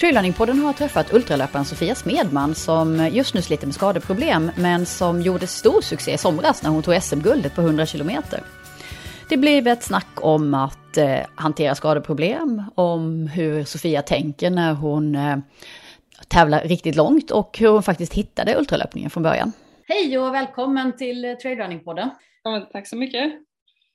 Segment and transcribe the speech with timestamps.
[0.00, 5.46] Trailrunningpodden har träffat ultralöparen Sofia Smedman som just nu sliter med skadeproblem men som gjorde
[5.46, 8.40] stor succé i somras när hon tog SM-guldet på 100 kilometer.
[9.28, 15.14] Det blev ett snack om att eh, hantera skadeproblem, om hur Sofia tänker när hon
[15.14, 15.36] eh,
[16.28, 19.52] tävlar riktigt långt och hur hon faktiskt hittade ultralöpningen från början.
[19.88, 22.10] Hej och välkommen till eh, Trailrunningpodden.
[22.42, 23.32] Ja, tack så mycket.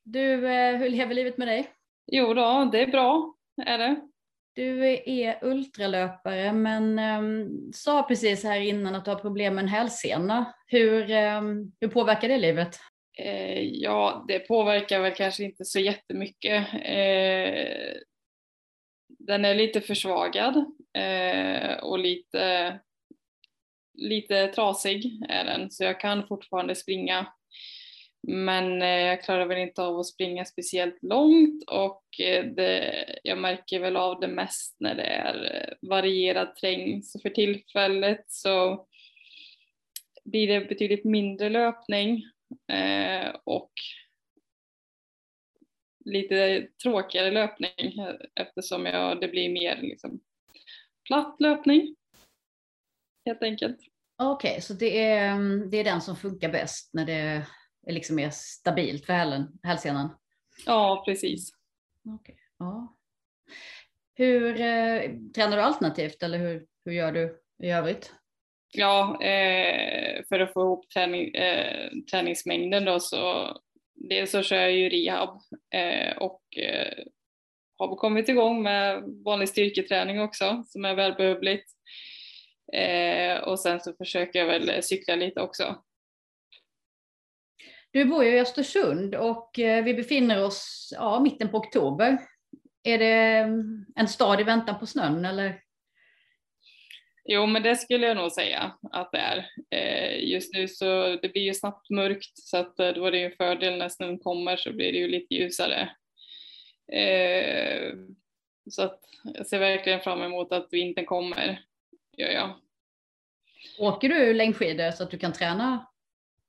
[0.04, 1.70] Du, eh, hur lever livet med dig?
[2.12, 3.34] Jo då, det är bra,
[3.66, 4.11] är det.
[4.54, 9.68] Du är ultralöpare men um, sa precis här innan att du har problem med en
[9.68, 10.54] hälsena.
[10.68, 12.80] Hur, um, hur påverkar det livet?
[13.18, 16.68] Eh, ja, det påverkar väl kanske inte så jättemycket.
[16.74, 17.94] Eh,
[19.20, 20.56] den är lite försvagad
[20.94, 22.80] eh, och lite,
[23.94, 27.34] lite trasig är den så jag kan fortfarande springa
[28.28, 33.38] men eh, jag klarar väl inte av att springa speciellt långt och eh, det, jag
[33.38, 37.04] märker väl av det mest när det är eh, varierad terräng.
[37.04, 38.88] Så för tillfället så
[40.24, 42.24] blir det betydligt mindre löpning
[43.44, 43.72] och
[46.06, 47.96] lite tråkigare löpning
[48.36, 50.20] eftersom jag, det blir mer liksom
[51.08, 51.96] platt löpning
[53.26, 53.78] helt enkelt.
[54.18, 57.48] Okej, okay, så det är, mm, det är den som funkar bäst när det
[57.88, 60.10] liksom mer stabilt för hälen, hälsenan?
[60.66, 61.50] Ja, precis.
[62.20, 62.36] Okay.
[62.60, 62.98] Ja.
[64.16, 68.14] Hur eh, tränar du alternativt eller hur, hur gör du i övrigt?
[68.74, 73.54] Ja, eh, för att få ihop träning, eh, träningsmängden då så
[73.94, 75.30] dels så kör jag ju rehab
[75.74, 77.04] eh, och eh,
[77.78, 81.68] har kommit igång med vanlig styrketräning också som är välbehövligt.
[82.74, 85.84] Eh, och sen så försöker jag väl cykla lite också
[87.92, 92.18] du bor ju i Östersund och eh, vi befinner oss ja, mitten på oktober.
[92.84, 95.62] Är det mm, en stad i väntan på snön eller?
[97.26, 99.50] Jo, men det skulle jag nog säga att det är.
[99.70, 103.18] Eh, just nu så det blir ju snabbt mörkt så att eh, då är det
[103.18, 105.90] ju en fördel när snön kommer så blir det ju lite ljusare.
[108.70, 111.64] Så att jag ser verkligen fram emot att vintern kommer,
[112.18, 112.54] gör jag.
[113.80, 115.86] Åker du längdskidor så att du kan träna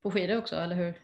[0.03, 0.95] på skidor också, eller hur?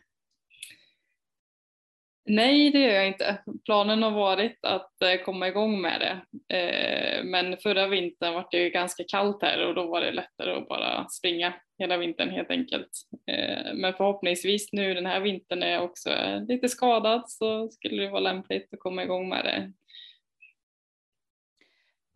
[2.30, 3.38] Nej, det gör jag inte.
[3.64, 6.20] Planen har varit att eh, komma igång med det.
[6.56, 10.52] Eh, men förra vintern var det ju ganska kallt här och då var det lättare
[10.52, 12.90] att bara springa hela vintern helt enkelt.
[13.26, 16.10] Eh, men förhoppningsvis nu den här vintern är jag också
[16.48, 19.72] lite skadad så skulle det vara lämpligt att komma igång med det.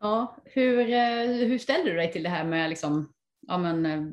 [0.01, 0.85] Ja, hur,
[1.47, 3.13] hur ställer du dig till det här med liksom,
[3.49, 4.11] ja, men,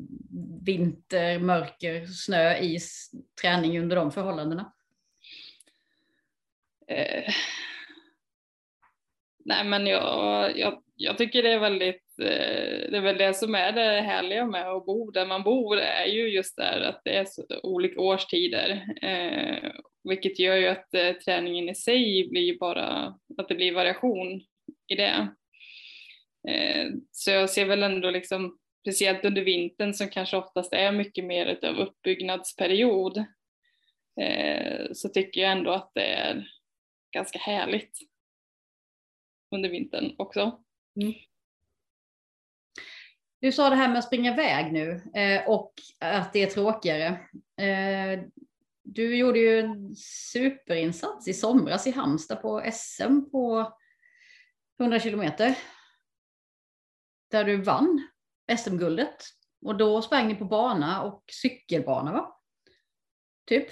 [0.65, 3.11] vinter, mörker, snö, is,
[3.41, 4.73] träning under de förhållandena?
[6.89, 7.33] Eh,
[9.45, 13.55] nej men jag, jag, jag, tycker det är väldigt, eh, det är väl det som
[13.55, 17.17] är det härliga med att bo där man bor är ju just där att det
[17.17, 18.95] är så olika årstider.
[19.01, 19.71] Eh,
[20.03, 24.41] vilket gör ju att eh, träningen i sig blir bara, att det blir variation
[24.87, 25.27] i det.
[26.47, 31.25] Eh, så jag ser väl ändå liksom, speciellt under vintern som kanske oftast är mycket
[31.25, 33.17] mer av uppbyggnadsperiod,
[34.21, 36.47] eh, så tycker jag ändå att det är
[37.11, 37.99] ganska härligt
[39.55, 40.63] under vintern också.
[41.01, 41.13] Mm.
[43.41, 47.07] Du sa det här med att springa iväg nu eh, och att det är tråkigare.
[47.57, 48.23] Eh,
[48.83, 53.73] du gjorde ju en superinsats i somras i Halmstad på SM på
[54.79, 55.57] 100 kilometer.
[57.31, 58.07] Där du vann
[58.57, 59.23] SM-guldet.
[59.65, 62.39] Och då sprang ni på bana och cykelbana va?
[63.45, 63.67] Typ.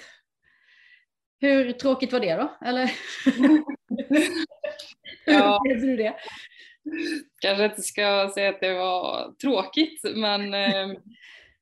[1.40, 2.56] Hur tråkigt var det då?
[2.66, 2.90] Eller?
[5.26, 5.60] ja.
[5.64, 6.14] du det?
[7.40, 10.96] Kanske inte ska säga att det var tråkigt men ehm,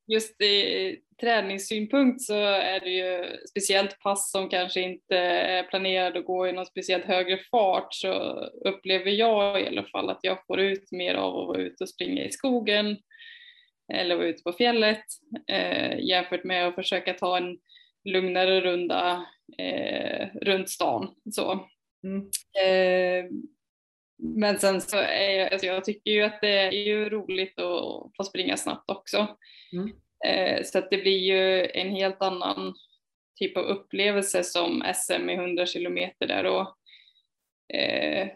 [0.07, 6.27] just i träningssynpunkt så är det ju speciellt pass som kanske inte är planerade att
[6.27, 8.13] gå i någon speciellt högre fart så
[8.65, 11.91] upplever jag i alla fall att jag får ut mer av att vara ute och
[11.91, 12.97] springa i skogen
[13.93, 15.05] eller vara ute på fjället
[15.51, 17.59] eh, jämfört med att försöka ta en
[18.05, 19.27] lugnare runda
[19.59, 21.15] eh, runt stan.
[21.31, 21.69] Så.
[22.05, 22.31] Mm.
[22.65, 23.31] Eh,
[24.19, 28.17] men sen så är jag, alltså jag tycker ju att det är ju roligt att
[28.17, 29.37] få springa snabbt också.
[29.73, 29.93] Mm.
[30.27, 32.75] Eh, så att det blir ju en helt annan
[33.39, 36.77] typ av upplevelse som SM i 100 kilometer där och
[37.77, 38.29] eh,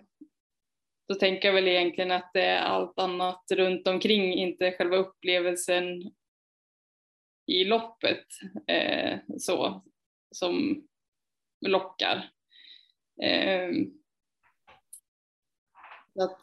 [1.08, 6.12] då tänker jag väl egentligen att det är allt annat runt omkring, inte själva upplevelsen
[7.46, 8.26] i loppet
[8.66, 9.84] eh, så
[10.30, 10.84] som
[11.60, 12.30] lockar.
[13.22, 13.70] Eh,
[16.20, 16.40] att,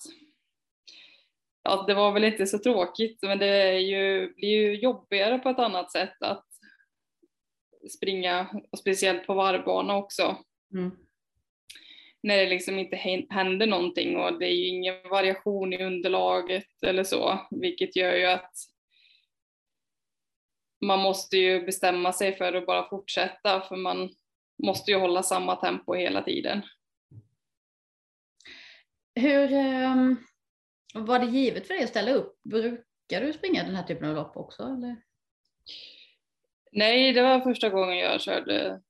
[1.63, 5.59] ja, det var väl inte så tråkigt, men det ju, blir ju jobbigare på ett
[5.59, 6.45] annat sätt att
[7.97, 10.37] springa, och speciellt på varvbana också.
[10.73, 10.91] Mm.
[12.23, 12.95] När det liksom inte
[13.29, 18.25] händer någonting och det är ju ingen variation i underlaget eller så, vilket gör ju
[18.25, 18.51] att
[20.85, 24.09] man måste ju bestämma sig för att bara fortsätta för man
[24.63, 26.61] måste ju hålla samma tempo hela tiden.
[29.15, 30.17] Hur um,
[30.93, 32.43] var det givet för dig att ställa upp?
[32.43, 34.63] Brukar du springa den här typen av lopp också?
[34.63, 34.95] Eller?
[36.71, 38.81] Nej, det var första gången jag körde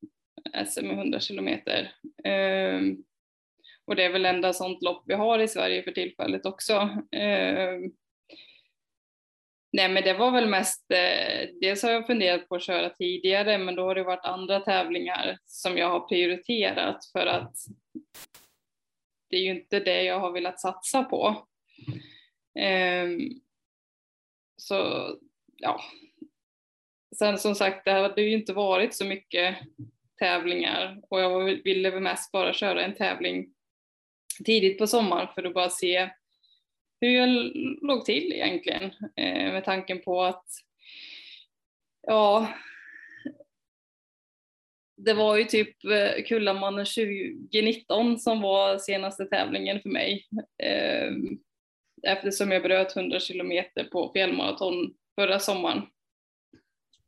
[0.68, 1.96] SM i 100 kilometer.
[2.24, 3.04] Um,
[3.86, 6.90] och det är väl enda sånt lopp vi har i Sverige för tillfället också.
[9.77, 13.57] Nej men det var väl mest, eh, dels har jag funderat på att köra tidigare
[13.57, 17.56] men då har det varit andra tävlingar som jag har prioriterat för att
[19.29, 21.47] det är ju inte det jag har velat satsa på.
[22.59, 23.07] Eh,
[24.57, 25.09] så
[25.57, 25.81] ja.
[27.15, 29.57] Sen som sagt det hade ju inte varit så mycket
[30.19, 33.53] tävlingar och jag ville väl mest bara köra en tävling
[34.45, 36.09] tidigt på sommaren för att bara se
[37.02, 37.30] hur jag
[37.82, 38.84] låg till egentligen
[39.16, 40.46] eh, med tanken på att
[42.08, 42.48] ja,
[44.98, 50.28] det var ju typ eh, Kullamannen 2019 som var senaste tävlingen för mig.
[50.64, 51.12] Eh,
[52.04, 55.82] eftersom jag bröt 100 kilometer på fjällmaraton förra sommaren.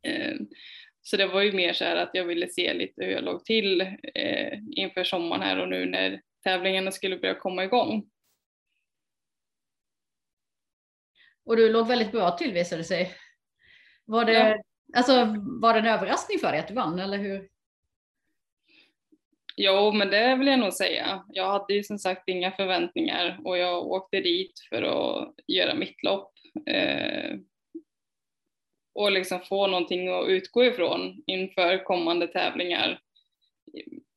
[0.06, 0.34] Eh,
[1.02, 3.44] så det var ju mer så här att jag ville se lite hur jag låg
[3.44, 3.80] till
[4.14, 8.10] eh, inför sommaren här och nu när tävlingarna skulle börja komma igång.
[11.50, 13.12] Och du låg väldigt bra till visade det sig.
[14.04, 14.62] Var det, ja.
[14.98, 15.12] alltså,
[15.60, 17.48] var det en överraskning för dig att du vann eller hur?
[19.56, 21.24] Jo, men det vill jag nog säga.
[21.28, 26.02] Jag hade ju som sagt inga förväntningar och jag åkte dit för att göra mitt
[26.02, 26.32] lopp.
[26.66, 27.36] Eh,
[28.94, 33.00] och liksom få någonting att utgå ifrån inför kommande tävlingar.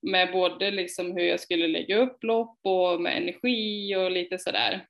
[0.02, 4.88] Med både liksom hur jag skulle lägga upp lopp och med energi och lite sådär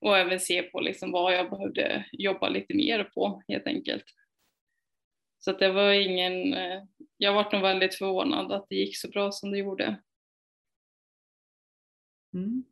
[0.00, 4.04] och även se på liksom vad jag behövde jobba lite mer på helt enkelt.
[5.38, 6.82] Så att det var ingen, eh,
[7.16, 10.00] jag var nog väldigt förvånad att det gick så bra som det gjorde.
[12.34, 12.64] Mm.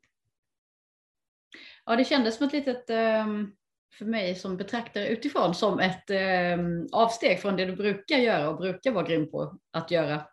[1.85, 3.57] Ja, det kändes som ett litet, ehm,
[3.99, 8.57] för mig som betraktare utifrån, som ett ehm, avsteg från det du brukar göra och
[8.57, 10.27] brukar vara grym på att göra.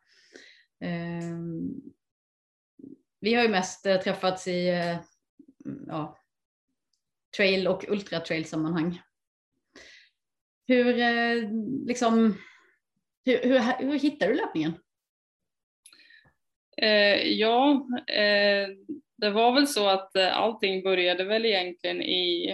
[0.79, 1.81] Ehm,
[3.19, 4.99] vi har ju mest eh, träffats i eh,
[5.87, 6.17] ja,
[7.37, 9.01] trail och ultratrail sammanhang.
[10.67, 11.49] Hur, eh,
[11.87, 12.37] liksom,
[13.25, 14.73] hur, hur, hur hittar du löpningen?
[16.77, 18.69] Eh, ja, eh,
[19.17, 22.49] det var väl så att eh, allting började väl egentligen i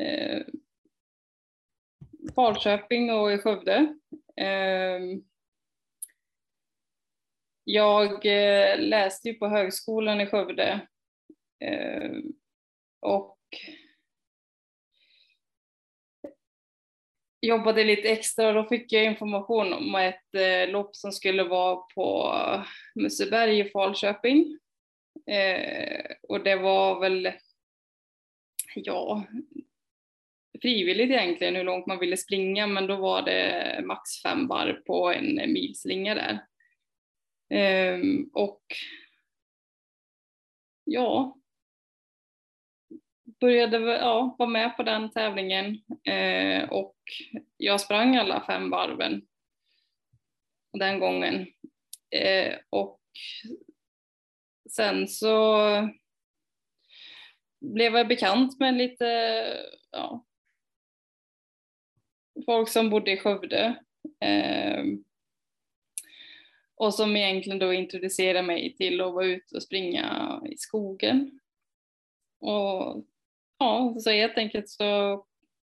[0.00, 0.42] eh,
[2.34, 3.96] Falköping och i Skövde.
[4.36, 5.00] Eh,
[7.64, 10.88] jag eh, läste ju på högskolan i Skövde
[11.60, 12.10] eh,
[13.04, 13.38] och
[17.40, 21.76] jobbade lite extra och då fick jag information om ett eh, lopp som skulle vara
[21.76, 22.34] på
[22.94, 24.58] Museberg i Falköping.
[25.26, 27.32] Eh, och det var väl,
[28.74, 29.26] ja,
[30.62, 35.12] frivilligt egentligen hur långt man ville springa men då var det max fem varv på
[35.12, 36.46] en milslinga där.
[37.58, 38.00] Eh,
[38.32, 38.64] och
[40.84, 41.36] ja,
[43.40, 46.96] började ja, vara med på den tävlingen eh, och
[47.56, 49.22] jag sprang alla fem varven
[50.72, 51.46] den gången.
[52.10, 53.00] Eh, och
[54.70, 55.58] sen så
[57.60, 59.06] blev jag bekant med lite
[59.90, 60.24] ja,
[62.46, 63.84] folk som bodde i Skövde.
[64.20, 64.84] Eh,
[66.76, 71.40] och som egentligen då introducerade mig till att vara ute och springa i skogen.
[72.40, 73.04] Och
[73.64, 75.24] ja, så helt enkelt så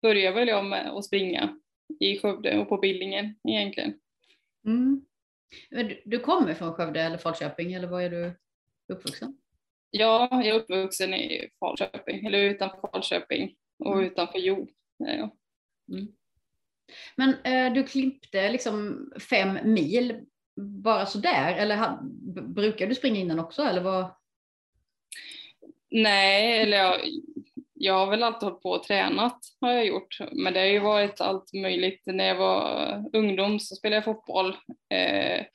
[0.02, 1.58] började väl jag med att springa
[2.00, 3.94] i Skövde och på Billingen egentligen.
[4.64, 5.04] Mm.
[5.70, 8.32] Du, du kommer från Skövde eller Falköping eller var är du
[8.92, 9.38] uppvuxen?
[9.90, 14.04] Ja, jag är uppvuxen i Falköping, eller utanför Falköping och mm.
[14.06, 14.66] utanför Hjo.
[14.96, 15.36] Ja.
[15.92, 16.08] Mm.
[17.16, 20.26] Men eh, du klippte liksom fem mil
[20.56, 21.98] bara sådär eller
[22.42, 24.14] brukar du springa innan också eller vad?
[25.90, 27.00] Nej, eller jag,
[27.78, 30.78] jag har väl alltid hållit på och tränat har jag gjort, men det har ju
[30.78, 32.02] varit allt möjligt.
[32.06, 34.56] När jag var ungdom så spelade jag fotboll.
[34.94, 35.46] Eh,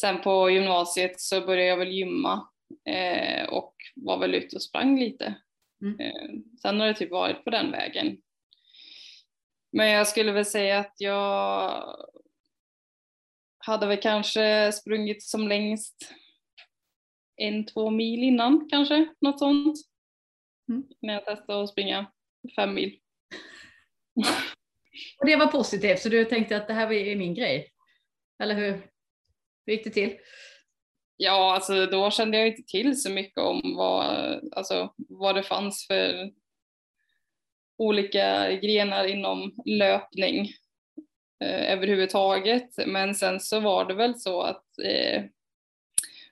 [0.00, 2.48] sen på gymnasiet så började jag väl gymma
[2.88, 5.34] eh, och var väl ute och sprang lite.
[5.82, 6.00] Mm.
[6.00, 6.30] Eh,
[6.62, 8.16] sen har det typ varit på den vägen.
[9.72, 11.84] Men jag skulle väl säga att jag
[13.58, 16.14] hade väl kanske sprungit som längst
[17.36, 19.76] en, två mil innan kanske, något sånt.
[20.70, 20.84] Mm.
[21.00, 22.12] När jag testade att springa
[22.56, 22.98] fem mil.
[25.18, 27.72] Och det var positivt, så du tänkte att det här är min grej?
[28.42, 28.72] Eller hur,
[29.66, 30.18] hur gick det till?
[31.16, 35.86] Ja, alltså då kände jag inte till så mycket om vad, alltså, vad det fanns
[35.86, 36.30] för
[37.78, 40.52] olika grenar inom löpning
[41.44, 42.86] eh, överhuvudtaget.
[42.86, 45.24] Men sen så var det väl så att eh,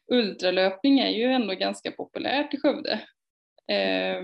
[0.07, 3.09] ultralöpning är ju ändå ganska populärt i Skövde.
[3.69, 4.23] Eh,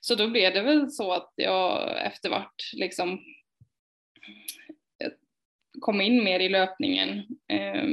[0.00, 3.12] så då blev det väl så att jag eftervart liksom
[5.04, 5.10] eh,
[5.80, 7.18] kom in mer i löpningen.
[7.48, 7.84] Eh,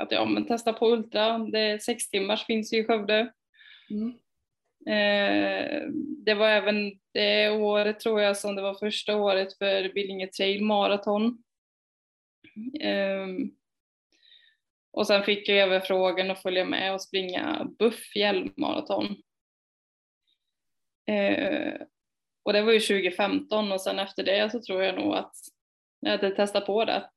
[0.00, 3.32] att ja, men testa på ultra, det sex timmars finns ju i Skövde.
[3.90, 4.08] Mm.
[4.86, 5.82] Eh,
[6.24, 10.64] det var även det året tror jag som det var första året för Billinge Trail
[10.64, 11.42] Marathon.
[14.94, 19.16] Och sen fick jag även frågan att följa med och springa Buff fjällmaraton.
[21.06, 21.74] Eh,
[22.42, 25.32] och det var ju 2015 och sen efter det så tror jag nog att
[26.00, 27.12] jag hade testat på det, att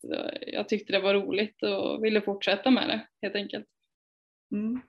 [0.48, 3.65] jag tyckte det var roligt och ville fortsätta med det helt enkelt.
[4.51, 4.81] Mm.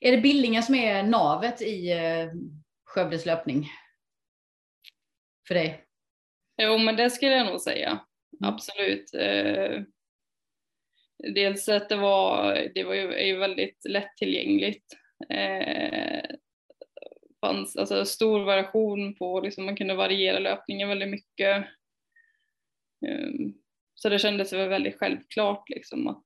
[0.00, 2.32] Är det Billinge som är navet i eh,
[2.84, 3.66] Skövdes löpning?
[5.48, 5.84] För dig?
[6.62, 7.90] Jo, men det skulle jag nog säga.
[7.90, 8.54] Mm.
[8.54, 9.14] Absolut.
[9.14, 9.82] Eh,
[11.22, 14.96] dels att det var, det var ju, är ju väldigt lättillgängligt.
[15.28, 16.22] Eh,
[17.40, 21.66] fanns alltså stor variation på, liksom man kunde variera löpningen väldigt mycket.
[23.06, 23.54] Um,
[23.94, 26.24] så det kändes väl väldigt självklart liksom att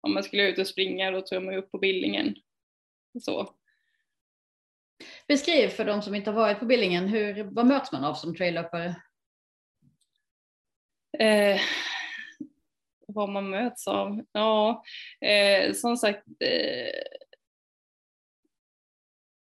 [0.00, 2.34] om man skulle ut och springa då tog man upp på Billingen.
[3.20, 3.54] Så.
[5.28, 8.36] Beskriv för de som inte har varit på Billingen, hur, vad möts man av som
[8.36, 8.96] traillöpare?
[11.18, 11.60] Eh,
[13.18, 14.24] vad man möts av?
[14.32, 14.82] Ja,
[15.20, 17.00] eh, som sagt eh,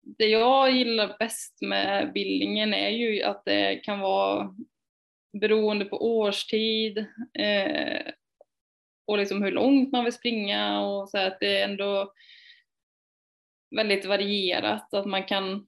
[0.01, 4.55] det jag gillar bäst med bildningen är ju att det kan vara
[5.33, 7.05] beroende på årstid
[7.39, 8.11] eh,
[9.07, 12.13] och liksom hur långt man vill springa och så att det är ändå
[13.75, 15.67] väldigt varierat, att man kan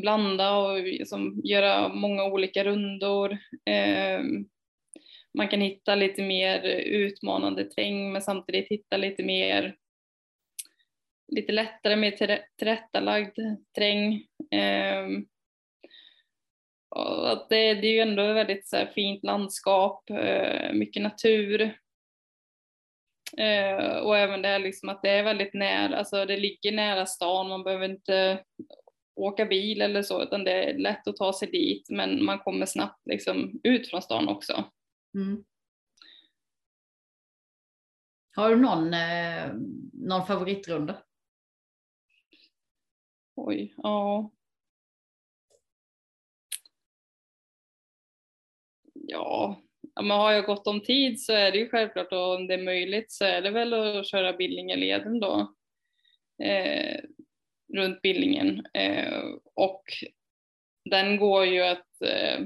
[0.00, 3.32] blanda och liksom göra många olika rundor.
[3.64, 4.20] Eh,
[5.36, 9.76] man kan hitta lite mer utmanande terräng men samtidigt hitta lite mer
[11.28, 12.10] lite lättare mer
[12.58, 13.38] tillrättalagd
[13.74, 14.26] terräng.
[14.50, 15.26] Ehm,
[17.48, 21.78] det, det, är ju ändå ett väldigt så fint landskap, eh, mycket natur.
[23.38, 27.48] Eh, och även det liksom att det är väldigt nära, alltså det ligger nära stan,
[27.48, 28.44] man behöver inte
[29.16, 32.66] åka bil eller så, utan det är lätt att ta sig dit, men man kommer
[32.66, 34.64] snabbt liksom ut från stan också.
[35.16, 35.44] Mm.
[38.34, 39.54] Har du någon, eh,
[39.92, 41.02] någon favoritrunda?
[43.34, 44.30] Oj, ja.
[48.92, 49.62] Ja,
[50.00, 52.64] men har jag gott om tid så är det ju självklart och om det är
[52.64, 55.54] möjligt så är det väl att köra Billingeleden då.
[56.42, 57.00] Eh,
[57.74, 58.66] runt Billingen.
[58.74, 59.22] Eh,
[59.54, 59.82] och
[60.90, 62.40] den går ju att eh,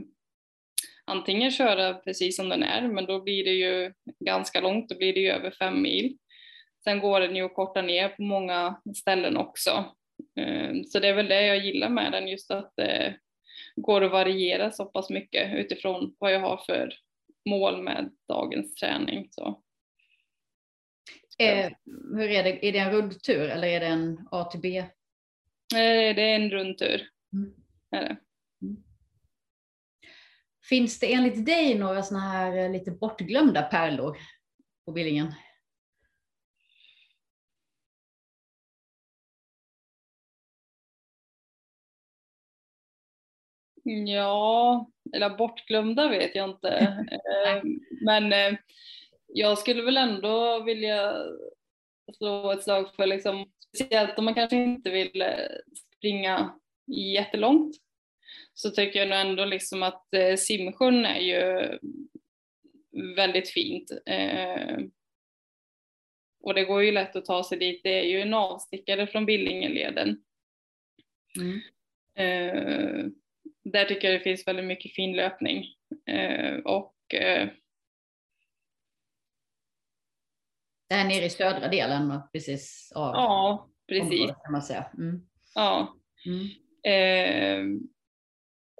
[1.11, 3.93] antingen köra precis som den är, men då blir det ju
[4.25, 6.17] ganska långt, då blir det ju över fem mil.
[6.85, 9.85] Sen går den ju att korta ner på många ställen också.
[10.37, 13.19] Ehm, så det är väl det jag gillar med den, just att det
[13.77, 16.95] går att variera så pass mycket utifrån vad jag har för
[17.49, 19.29] mål med dagens träning.
[19.31, 19.63] Så.
[21.39, 21.71] Eh,
[22.15, 24.79] hur är det, är det en rundtur eller är det en A till B?
[24.79, 27.09] Eh, det är en rundtur.
[27.33, 27.55] Mm.
[27.91, 28.17] Är det.
[30.71, 30.81] Mm.
[30.83, 34.17] Finns det enligt dig några sådana här eh, lite bortglömda pärlor
[34.85, 35.33] på Billingen?
[44.07, 46.97] Ja, eller bortglömda vet jag inte.
[47.47, 47.63] Eh,
[48.05, 48.59] men eh,
[49.27, 51.15] jag skulle väl ändå vilja
[52.19, 55.25] slå ett slag för liksom, speciellt om man kanske inte vill
[55.97, 56.55] springa
[56.87, 57.77] jättelångt
[58.61, 60.07] så tycker jag nog ändå liksom att
[60.39, 61.79] simsjön är ju
[63.17, 63.91] väldigt fint.
[66.43, 67.81] Och det går ju lätt att ta sig dit.
[67.85, 70.23] Det är ju en avstickare från Billingeleden.
[71.41, 71.61] Mm
[73.65, 75.65] där tycker jag det finns väldigt mycket fin löpning.
[76.07, 77.49] Eh, och eh,
[80.89, 84.13] Det här nere i södra delen precis av Ja, precis.
[84.13, 84.91] området kan man säga.
[84.99, 85.27] Mm.
[85.55, 85.97] Ja.
[86.27, 86.49] Mm.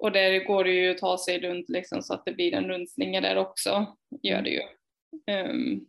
[0.01, 2.67] Och där går det ju att ta sig runt liksom så att det blir en
[2.67, 4.61] rundslinga där också, gör det ju.
[5.33, 5.87] Um,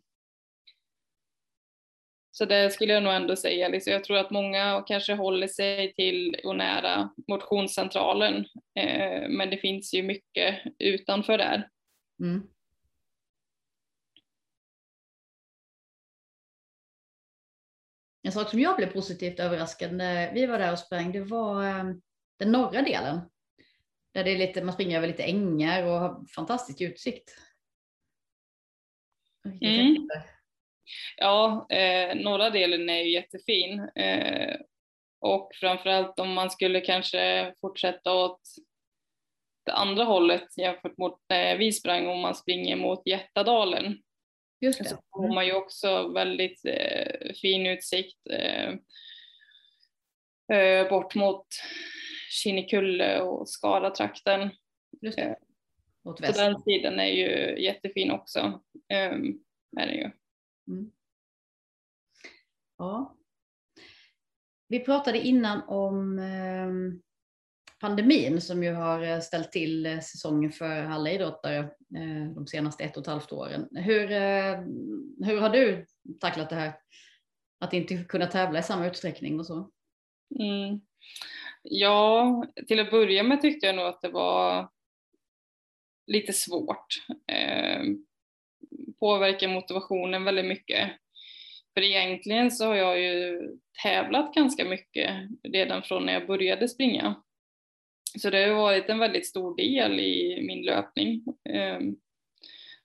[2.31, 5.95] så det skulle jag nog ändå säga, liksom, jag tror att många kanske håller sig
[5.95, 8.37] till och nära motionscentralen,
[8.75, 11.69] eh, men det finns ju mycket utanför där.
[12.21, 12.43] Mm.
[18.23, 21.65] En sak som jag blev positivt överraskad när vi var där och sprang, det var
[21.65, 21.85] eh,
[22.39, 23.21] den norra delen.
[24.15, 27.31] Där det är lite, man springer över lite ängar och har fantastisk utsikt.
[29.63, 30.09] Mm.
[31.17, 33.81] Ja, eh, norra delen är ju jättefin.
[33.81, 34.57] Eh,
[35.21, 38.41] och framförallt om man skulle kanske fortsätta åt
[39.67, 43.99] det andra hållet jämfört mot när vi sprang, om man springer mot Jättadalen.
[44.61, 44.85] Just det.
[44.85, 48.75] Så får man ju också väldigt eh, fin utsikt eh,
[50.59, 51.47] eh, bort mot
[52.33, 54.51] Kinnekulle och Skadatrakten.
[55.01, 55.37] Just det.
[56.05, 56.39] Åt Så väst.
[56.39, 58.61] den sidan är ju jättefin också.
[58.89, 59.13] Eh,
[59.81, 60.11] är det ju.
[60.69, 60.91] Mm.
[62.79, 63.17] Ja.
[64.69, 67.01] Vi pratade innan om eh,
[67.81, 71.59] pandemin som ju har eh, ställt till eh, säsongen för alla idrottare
[71.97, 73.69] eh, de senaste ett och ett halvt åren.
[73.71, 74.61] Hur, eh,
[75.25, 75.87] hur har du
[76.21, 76.73] tacklat det här?
[77.61, 79.71] Att inte kunna tävla i samma utsträckning och så?
[80.41, 80.81] Mm.
[81.63, 84.69] Ja, till att börja med tyckte jag nog att det var
[86.07, 86.87] lite svårt.
[87.33, 87.83] Eh,
[89.01, 90.91] påverkar motivationen väldigt mycket.
[91.75, 93.41] För egentligen så har jag ju
[93.83, 95.11] tävlat ganska mycket
[95.43, 97.23] redan från när jag började springa.
[98.19, 101.25] Så det har varit en väldigt stor del i min löpning.
[101.49, 101.81] Eh,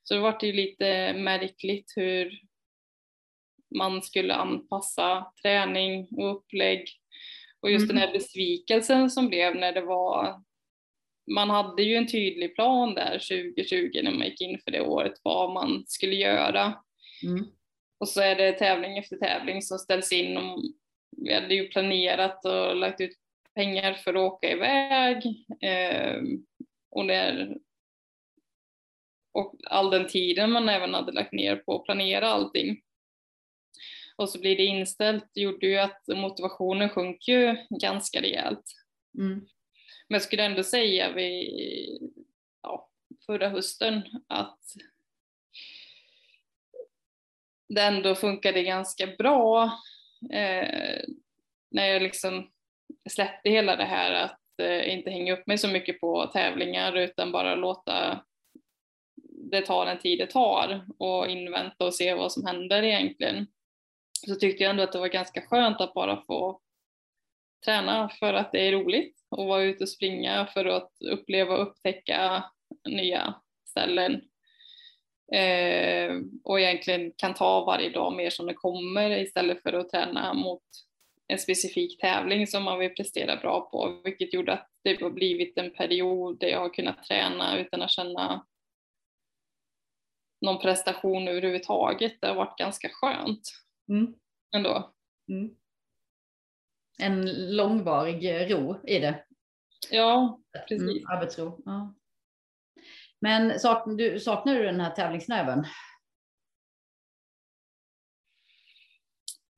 [0.04, 2.42] så det vart ju lite märkligt hur
[3.76, 6.90] man skulle anpassa träning och upplägg
[7.62, 7.96] och just Mm.
[7.96, 10.44] den här besvikelsen som blev när det var,
[11.32, 15.14] man hade ju en tydlig plan där 2020 när man gick in för det året
[15.24, 16.74] vad man skulle göra.
[17.24, 17.46] Mm.
[18.00, 20.62] Och så är det tävling efter tävling som ställs in och
[21.18, 23.18] vi hade ju planerat och lagt ut
[23.56, 25.26] pengar för att åka iväg.
[25.62, 26.22] Eh,
[26.90, 27.58] och, när,
[29.34, 32.82] och all den tiden man även hade lagt ner på att planera allting.
[34.18, 38.64] Och så blir det inställt, gjorde ju att motivationen sjönk ju ganska rejält.
[39.18, 39.40] Mm.
[40.10, 42.14] Men jag skulle ändå säga vid
[42.64, 42.90] ja,
[43.26, 44.60] förra hösten att
[47.70, 49.64] det ändå funkade ganska bra
[50.34, 51.04] eh,
[51.72, 52.52] när jag liksom
[53.10, 57.32] släppte hela det här att eh, inte hänga upp mig så mycket på tävlingar utan
[57.32, 58.26] bara låta
[59.52, 63.48] det ta den tid det tar och invänta och se vad som händer egentligen.
[64.26, 66.62] Så tyckte jag ändå att det var ganska skönt att bara få
[67.66, 71.68] träna för att det är roligt och vara ute och springa för att uppleva och
[71.68, 72.44] upptäcka
[72.90, 73.36] nya
[73.70, 74.22] ställen.
[75.34, 80.34] Eh, och egentligen kan ta varje dag mer som det kommer istället för att träna
[80.34, 80.64] mot
[81.28, 85.58] en specifik tävling som man vill prestera bra på, vilket gjorde att det har blivit
[85.58, 88.46] en period där jag har kunnat träna utan att känna
[90.42, 92.22] någon prestation överhuvudtaget.
[92.22, 94.14] Det har varit ganska skönt Mm.
[94.56, 94.94] ändå.
[95.30, 95.56] Mm.
[97.00, 99.26] En långvarig ro i det.
[99.92, 100.82] Ja, precis.
[100.82, 101.62] Mm, arbetsro.
[101.66, 101.96] Ja.
[103.20, 105.60] Men saknar du, saknar du den här tävlingsnerven?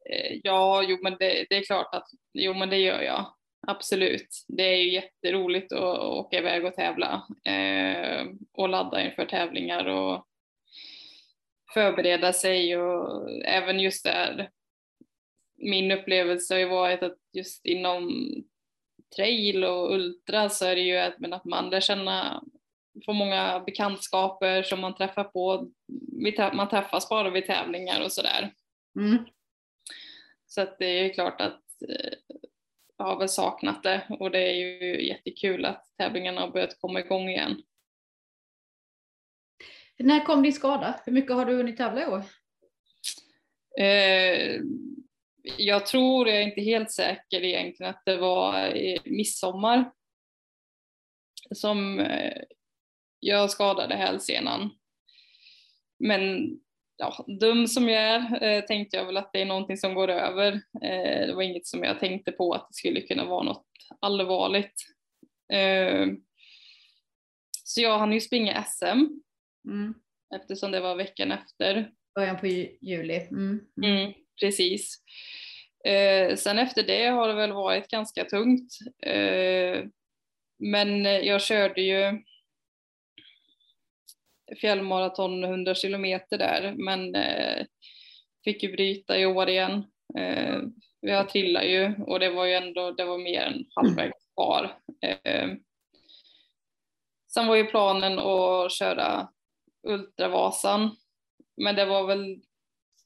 [0.10, 3.34] Eh, Ja, jo men det, det är klart att jo men det gör jag.
[3.68, 4.46] Absolut.
[4.48, 10.26] Det är ju jätteroligt att åka iväg och tävla eh, och ladda inför tävlingar och
[11.74, 14.50] förbereda sig och även just där.
[15.58, 18.34] Min upplevelse har ju varit att just inom
[19.16, 22.44] trail och ultra så är det ju att, men att man lär känna,
[23.06, 25.72] får många bekantskaper som man träffar på,
[26.54, 28.54] man träffas bara vid tävlingar och sådär.
[29.00, 29.26] Mm.
[30.48, 32.14] Så att det är ju klart att eh,
[32.98, 37.00] jag har väl saknat det och det är ju jättekul att tävlingarna har börjat komma
[37.00, 37.62] igång igen.
[40.00, 41.00] När kom din skada?
[41.06, 42.24] Hur mycket har du hunnit tävla i år?
[43.80, 44.62] Eh,
[45.58, 49.92] jag tror, jag är inte helt säker egentligen, att det var i midsommar
[51.52, 52.42] som eh,
[53.20, 54.70] jag skadade hälsenan.
[56.00, 56.52] Men
[56.98, 60.08] ja, dum som jag är eh, tänkte jag väl att det är någonting som går
[60.08, 60.54] över.
[60.82, 63.66] Eh, det var inget som jag tänkte på att det skulle kunna vara något
[64.00, 64.74] allvarligt.
[65.54, 66.08] Eh,
[67.64, 69.06] så jag hann ju springa SM
[69.67, 69.93] Mm.
[70.36, 71.91] eftersom det var veckan efter.
[72.15, 72.48] Början på
[72.82, 73.28] juli.
[73.32, 73.60] Mm.
[73.84, 75.04] Mm, precis.
[75.86, 78.78] Eh, sen efter det har det väl varit ganska tungt.
[79.06, 79.84] Eh,
[80.60, 82.22] men jag körde ju
[84.62, 87.65] fjällmaraton 100 kilometer där men eh,
[88.43, 89.84] fick ju bryta i år igen.
[90.17, 90.58] Eh,
[91.00, 94.78] jag trillade ju och det var ju ändå, det var mer än halvvägs kvar.
[95.02, 95.50] Eh,
[97.34, 99.30] sen var ju planen att köra
[99.88, 100.96] Ultravasan
[101.60, 102.42] men det var väl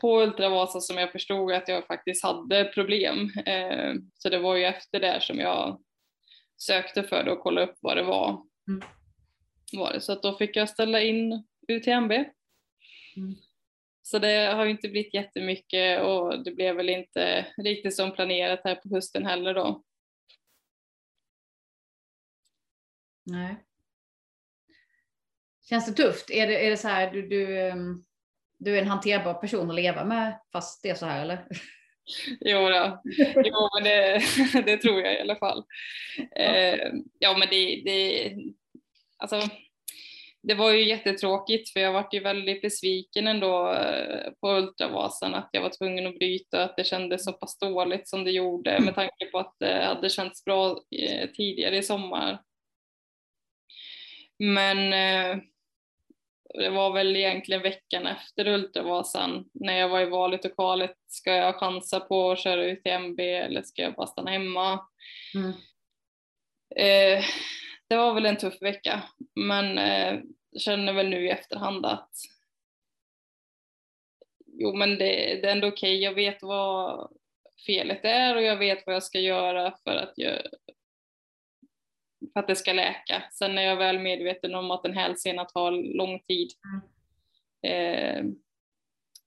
[0.01, 3.29] på Ultravasa som jag förstod att jag faktiskt hade problem.
[3.45, 5.81] Eh, så det var ju efter det som jag
[6.57, 8.29] sökte för det och kollade upp vad det var.
[8.67, 8.81] Mm.
[9.73, 10.01] var det.
[10.01, 12.11] Så då fick jag ställa in UTMB.
[12.11, 13.35] Mm.
[14.01, 18.61] Så det har ju inte blivit jättemycket och det blev väl inte riktigt som planerat
[18.63, 19.83] här på hösten heller då.
[23.25, 23.65] Nej.
[25.69, 26.31] Känns det tufft?
[26.31, 28.03] Är det, är det så här, du, du, ehm,
[28.57, 31.47] du är en hanterbar person att leva med fast det är så här eller?
[32.39, 33.01] Jo, då.
[33.45, 34.21] jo men det,
[34.65, 35.63] det tror jag i alla fall.
[36.35, 36.79] Eh,
[37.19, 38.31] ja men det, det,
[39.17, 39.41] alltså,
[40.41, 45.49] det var ju jättetråkigt för jag vart ju väldigt besviken ändå eh, på Ultravasan att
[45.51, 48.79] jag var tvungen att bryta och att det kändes så pass dåligt som det gjorde
[48.79, 52.41] med tanke på att det hade känts bra eh, tidigare i sommar.
[54.39, 55.43] Men eh,
[56.53, 60.95] det var väl egentligen veckan efter Ultravasan när jag var i valet och kvalet.
[61.07, 64.79] Ska jag chansa på att köra ut till MB eller ska jag bara stanna hemma?
[65.35, 65.49] Mm.
[66.75, 67.23] Eh,
[67.89, 69.03] det var väl en tuff vecka
[69.35, 70.19] men eh,
[70.59, 72.11] känner väl nu i efterhand att
[74.45, 76.03] jo men det, det är ändå okej, okay.
[76.03, 77.11] jag vet vad
[77.65, 80.41] felet är och jag vet vad jag ska göra för att jag,
[82.33, 83.23] för att det ska läka.
[83.31, 86.49] Sen är jag väl medveten om att en hälsena tar lång tid.
[86.63, 86.81] Mm.
[87.63, 88.33] Eh,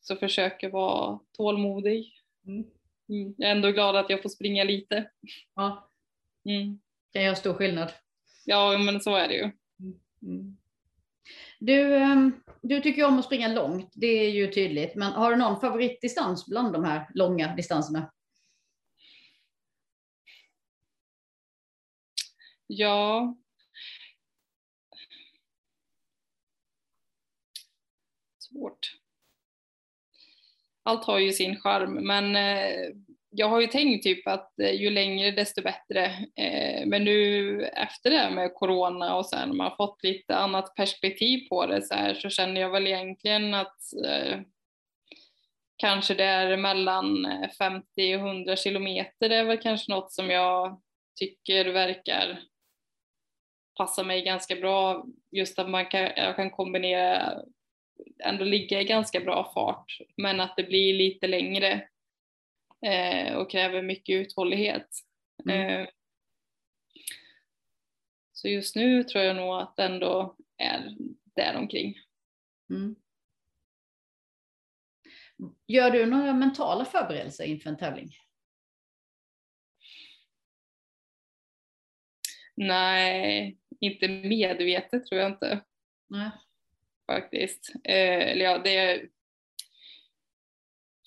[0.00, 2.12] så försöker vara tålmodig.
[2.46, 2.64] Mm.
[3.08, 3.34] Mm.
[3.38, 5.10] Jag är ändå glad att jag får springa lite.
[5.54, 5.90] Ja.
[6.48, 6.80] Mm.
[7.12, 7.92] Det gör stor skillnad.
[8.44, 9.42] Ja, men så är det ju.
[9.42, 10.00] Mm.
[10.22, 10.56] mm.
[11.60, 14.94] Du, ehm, du tycker om att springa långt, det är ju tydligt.
[14.94, 18.12] Men har du någon favoritdistans bland de här långa distanserna?
[22.66, 23.34] Ja.
[28.38, 28.96] Svårt.
[30.82, 32.90] Allt har ju sin charm, men eh,
[33.30, 36.04] jag har ju tänkt typ att eh, ju längre desto bättre.
[36.36, 41.48] Eh, men nu efter det med corona och sen man har fått lite annat perspektiv
[41.48, 43.80] på det så här så känner jag väl egentligen att
[45.76, 47.26] kanske det är mellan
[47.58, 50.80] 50 och 100 kilometer det är väl kanske något som jag
[51.18, 52.40] tycker verkar
[53.76, 55.06] passar mig ganska bra.
[55.30, 57.42] Just att man kan, jag kan kombinera,
[58.24, 61.88] ändå ligga i ganska bra fart, men att det blir lite längre
[62.86, 64.88] eh, och kräver mycket uthållighet.
[65.44, 65.80] Mm.
[65.80, 65.88] Eh,
[68.32, 70.96] så just nu tror jag nog att det ändå är
[71.36, 71.94] däromkring.
[72.70, 72.96] Mm.
[75.66, 78.10] Gör du några mentala förberedelser inför en tävling?
[82.54, 85.60] Nej, inte medvetet tror jag inte.
[86.08, 86.30] Nej.
[87.06, 87.72] Faktiskt.
[87.84, 89.08] Eh, eller ja, det är,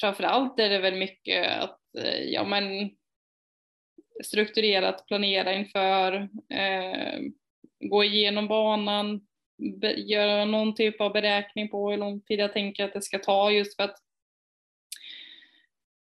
[0.01, 2.91] framförallt är det väl mycket att eh, ja, men,
[4.23, 7.19] strukturerat planera inför, eh,
[7.79, 9.27] gå igenom banan,
[9.81, 13.19] be, göra någon typ av beräkning på hur lång tid jag tänker att det ska
[13.19, 13.97] ta just för att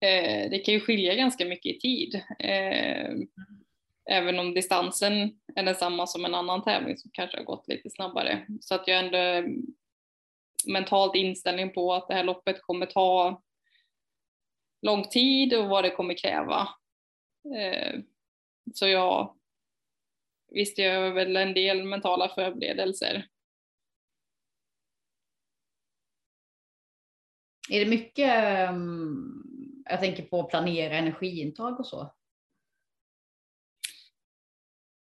[0.02, 2.16] eh, det kan ju skilja ganska mycket i tid.
[2.40, 3.28] Eh, mm
[4.10, 8.46] även om distansen är densamma som en annan tävling som kanske har gått lite snabbare.
[8.62, 9.50] Så att jag ändå
[10.68, 13.42] mentalt inställning på att det här loppet kommer ta
[14.82, 16.70] lång tid och vad det kommer kräva.
[17.56, 18.00] Eh,
[18.74, 19.36] så jag
[20.52, 23.28] visst jag väl en del mentala förberedelser.
[27.70, 28.34] Är det mycket,
[28.70, 29.44] mm,
[29.90, 32.14] jag tänker på att planera energiintag och så?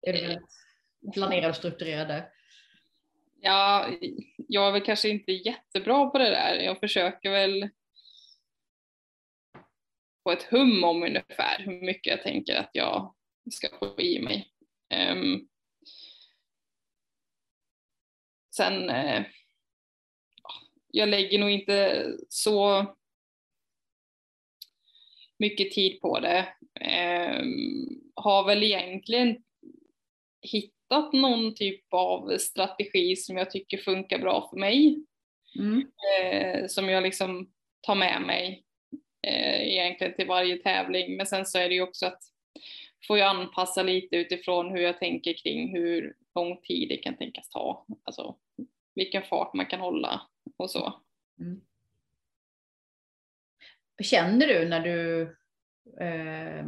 [0.06, 2.22] Är du planerad och strukturerad
[3.40, 3.90] Ja,
[4.36, 6.54] jag är väl kanske inte jättebra på det där.
[6.54, 7.68] Jag försöker väl
[10.22, 13.14] få ett hum om ungefär hur mycket jag tänker att jag
[13.52, 14.50] ska få i mig.
[15.12, 15.48] Um,
[18.56, 19.22] sen, uh,
[20.86, 22.86] jag lägger nog inte så
[25.38, 26.54] mycket tid på det.
[27.40, 29.42] Um, har väl egentligen
[30.46, 35.04] hittat någon typ av strategi som jag tycker funkar bra för mig.
[35.58, 35.86] Mm.
[36.20, 38.64] eh, som jag liksom tar med mig
[39.22, 41.16] eh, egentligen till varje tävling.
[41.16, 42.22] Men sen så är det ju också att
[43.06, 47.48] får jag anpassa lite utifrån hur jag tänker kring hur lång tid det kan tänkas
[47.48, 47.86] ta.
[48.04, 48.36] Alltså
[48.94, 50.20] vilken fart man kan hålla
[50.56, 51.00] och så.
[51.40, 51.60] Mm.
[54.02, 55.22] Känner du när du,
[56.00, 56.66] eh,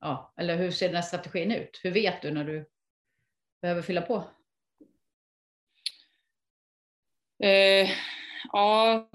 [0.00, 1.80] ja, eller hur ser den här strategin ut?
[1.82, 2.66] Hur vet du när du
[3.64, 4.24] behöver fylla på?
[7.44, 7.90] Eh,
[8.52, 9.08] ja,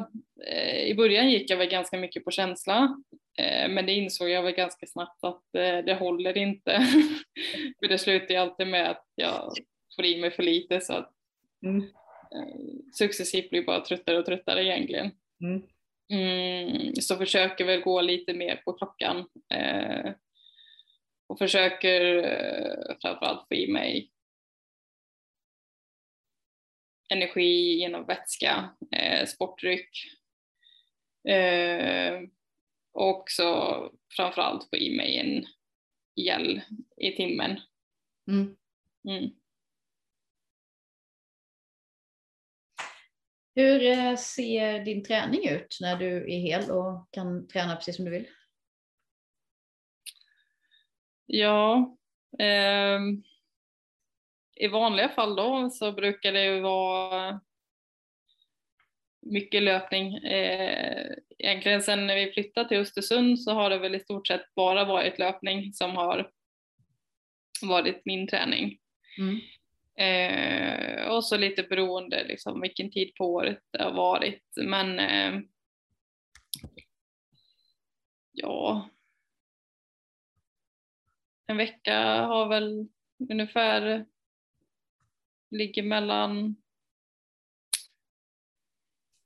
[0.47, 3.03] eh, i början gick jag väl ganska mycket på känsla,
[3.39, 6.71] eh, men det insåg jag väl ganska snabbt att eh, det håller inte.
[7.79, 9.53] för det slutar ju alltid med att jag
[9.95, 11.15] får i mig för lite så att
[11.65, 11.83] Mm.
[12.93, 15.11] successivt blir bara tröttare och tröttare egentligen.
[15.43, 15.61] Mm.
[16.13, 19.25] Mm, så försöker väl gå lite mer på klockan
[21.27, 22.23] och försöker
[23.01, 24.11] framförallt få i mig
[27.09, 29.89] energi genom vätska, eh, sportdryck
[31.29, 32.19] eh,
[32.93, 33.45] och också
[34.15, 35.45] framförallt få i mig en
[36.15, 36.61] gel
[36.97, 37.59] i timmen.
[38.27, 38.55] Mm.
[39.09, 39.29] Mm.
[43.55, 48.05] Hur eh, ser din träning ut när du är hel och kan träna precis som
[48.05, 48.27] du vill?
[51.25, 51.97] Ja,
[52.39, 53.23] ehm,
[54.59, 57.41] i vanliga fall då så brukar det ju vara
[59.21, 60.15] mycket löpning.
[60.15, 64.55] Eh, egentligen sen när vi flyttade till Östersund så har det väl i stort sett
[64.55, 66.31] bara varit löpning som har
[67.61, 68.77] varit min träning.
[69.17, 69.39] Mm.
[69.95, 74.43] Eh, och så lite beroende liksom vilken tid på året det har varit.
[74.55, 75.41] Men eh,
[78.31, 78.89] ja,
[81.47, 82.87] en vecka har väl
[83.29, 84.05] ungefär
[85.51, 86.55] ligger mellan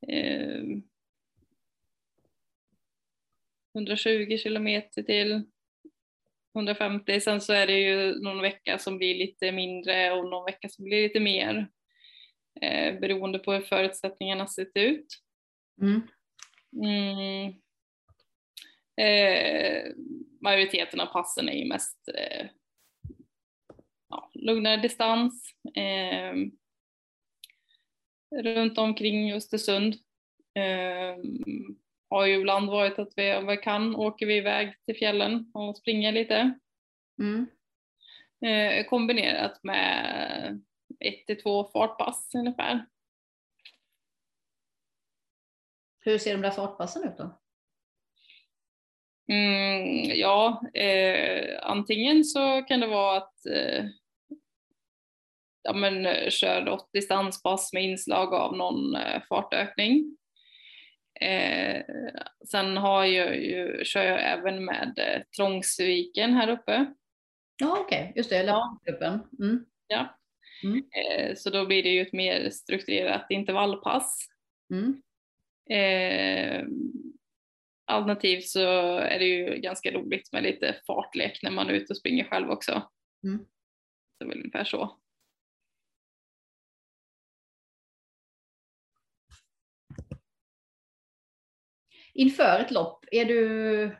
[0.08, 0.64] eh,
[3.76, 5.44] 120 kilometer till
[6.56, 7.20] 150.
[7.20, 10.86] Sen så är det ju någon vecka som blir lite mindre och någon vecka som
[10.86, 11.68] blir lite mer.
[12.62, 15.08] Eh, beroende på hur förutsättningarna sett ut.
[15.82, 16.02] Mm.
[16.84, 17.54] Mm.
[18.98, 19.92] Eh,
[20.42, 22.48] majoriteten av passen är ju mest eh,
[24.13, 25.54] ja, lugnare distans.
[25.76, 26.34] Eh,
[28.43, 29.95] runt omkring Östersund.
[30.56, 31.17] Eh,
[32.10, 35.78] har ju ibland varit att vi, om vi kan, åker vi iväg till fjällen och
[35.78, 36.60] springer lite.
[37.19, 37.47] Mm.
[38.45, 40.62] Eh, kombinerat med
[40.99, 42.86] ett till två fartpass ungefär.
[45.99, 47.39] Hur ser de där fartpassen ut då?
[49.28, 53.86] Mm, ja, eh, antingen så kan det vara att eh,
[55.63, 60.17] ja, men, eh, kör något distanspass med inslag av någon eh, fartökning.
[61.21, 61.82] Eh,
[62.52, 66.93] sen har jag ju, kör jag även med eh, Trångsviken här uppe.
[67.58, 68.13] Ja okej, okay.
[68.15, 68.80] just det, Ja.
[68.86, 69.19] löpgruppen.
[69.39, 69.65] Mm.
[69.88, 70.17] Ja.
[70.63, 70.78] Mm.
[70.78, 74.28] Eh, så då blir det ju ett mer strukturerat intervallpass.
[74.73, 75.02] Mm.
[75.69, 76.65] Eh,
[77.86, 81.97] alternativt så är det ju ganska roligt med lite fartlek när man är ute och
[81.97, 82.89] springer själv också.
[83.23, 83.45] Mm.
[84.17, 84.97] Så väl ungefär så.
[92.13, 93.97] Inför ett lopp, är du,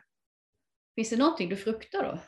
[0.94, 2.20] finns det någonting du fruktar då?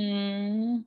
[0.00, 0.84] Mm.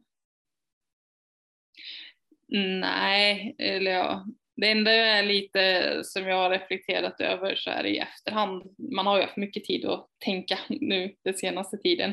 [2.79, 4.25] Nej, eller ja.
[4.55, 8.75] Det enda är lite som jag har reflekterat över så är det i efterhand.
[8.77, 12.09] Man har ju haft mycket tid att tänka nu den senaste tiden.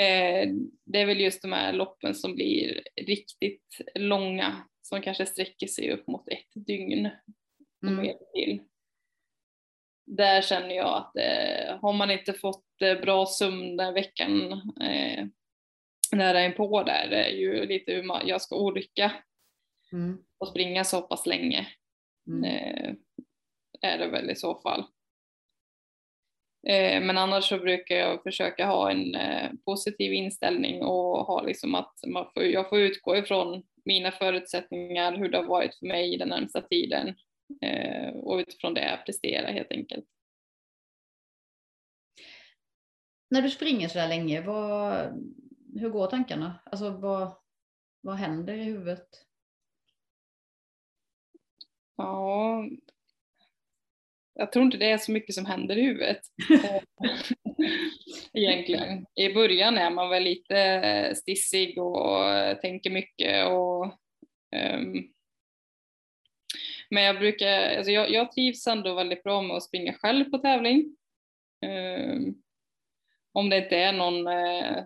[0.00, 0.48] Eh,
[0.84, 5.92] det är väl just de här loppen som blir riktigt långa som kanske sträcker sig
[5.92, 7.08] upp mot ett dygn
[7.82, 8.02] och Mm.
[8.02, 8.62] mer till.
[10.06, 15.26] Där känner jag att eh, har man inte fått eh, bra sömn den veckan eh,
[16.12, 19.12] nära inpå där, det är ju lite hur man, jag ska orka
[19.92, 20.18] Mm.
[20.38, 21.66] och springa så pass länge.
[22.26, 22.44] Mm.
[22.44, 22.94] Eh,
[23.80, 24.80] är det väl i så fall.
[26.66, 31.74] Eh, men annars så brukar jag försöka ha en eh, positiv inställning och ha liksom
[31.74, 36.16] att man får, jag får utgå ifrån mina förutsättningar, hur det har varit för mig
[36.18, 37.14] den närmsta tiden
[38.14, 40.04] och utifrån det prestera helt enkelt.
[43.30, 45.06] När du springer så där länge, vad,
[45.74, 46.60] hur går tankarna?
[46.64, 47.36] Alltså vad,
[48.00, 49.08] vad händer i huvudet?
[51.96, 52.64] Ja,
[54.34, 56.20] jag tror inte det är så mycket som händer i huvudet.
[56.64, 56.82] Eh,
[58.32, 59.06] Egentligen.
[59.14, 63.94] I början är man väl lite stissig och tänker mycket och
[64.56, 65.04] ehm,
[66.90, 70.38] men jag brukar, alltså jag, jag trivs ändå väldigt bra med att springa själv på
[70.38, 70.96] tävling.
[71.66, 72.42] Um,
[73.32, 74.84] om det inte är någon eh,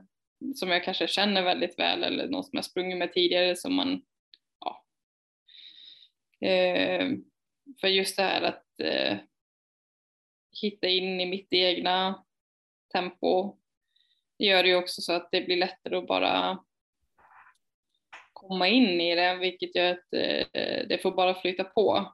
[0.55, 4.03] som jag kanske känner väldigt väl eller någon som jag sprungit med tidigare som man,
[4.61, 4.85] ja.
[6.49, 7.11] Eh,
[7.81, 9.17] för just det här att eh,
[10.61, 12.25] hitta in i mitt egna
[12.93, 13.57] tempo
[14.43, 16.59] det gör det ju också så att det blir lättare att bara
[18.49, 22.13] komma in i det, vilket gör att eh, det får bara flyta på.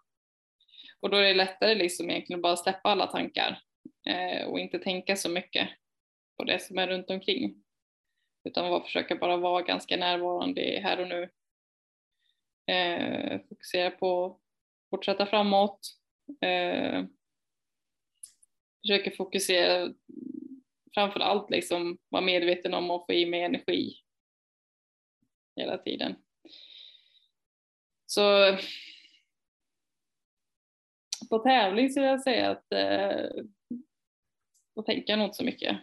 [1.00, 3.62] Och då är det lättare liksom egentligen bara släppa alla tankar
[4.08, 5.68] eh, och inte tänka så mycket
[6.36, 7.64] på det som är runt omkring.
[8.44, 11.30] Utan bara försöka bara vara ganska närvarande här och nu.
[12.74, 14.40] Eh, fokusera på att
[14.90, 15.80] fortsätta framåt.
[16.40, 17.04] Eh,
[18.82, 19.92] försöker fokusera
[20.94, 23.94] framför allt liksom vara medveten om att få i mig energi
[25.58, 26.16] hela tiden.
[28.06, 28.56] Så
[31.30, 33.44] på tävling vill jag säga att eh,
[34.74, 35.78] då tänker jag nog inte så mycket.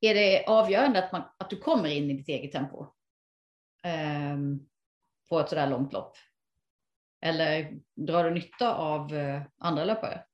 [0.00, 2.86] Är det avgörande att, man, att du kommer in i ditt eget tempo?
[4.34, 4.68] Um,
[5.28, 6.16] på ett sådär långt lopp?
[7.20, 10.24] Eller drar du nytta av uh, andra löpare?